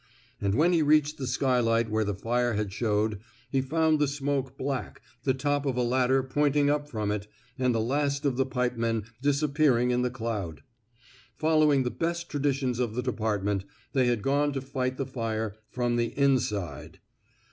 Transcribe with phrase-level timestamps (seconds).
[0.41, 3.19] And when he reached the skylight where the fire had showed,
[3.51, 7.27] he found the smoke black, the top of a ladder pointing up from it,
[7.59, 10.63] and the last of the pipemen disappearing in the cloud.
[11.35, 15.55] Following the best traditions of the depart ment, they had gone to fight the fire
[15.69, 16.99] from the inside.